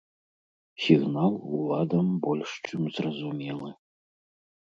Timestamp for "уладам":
1.57-2.07